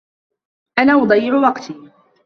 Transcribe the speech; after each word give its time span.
أنا 0.79 0.93
أضيع 0.93 1.33
وقتي. 1.49 1.91